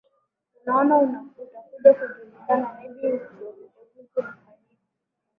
[0.65, 4.37] unaona utakuja kujulikana maybe uchuguzi unafanyika